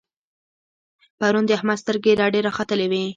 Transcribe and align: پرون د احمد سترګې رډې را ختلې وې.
پرون 1.19 1.43
د 1.47 1.51
احمد 1.57 1.77
سترګې 1.83 2.11
رډې 2.19 2.39
را 2.45 2.51
ختلې 2.57 2.87
وې. 2.91 3.03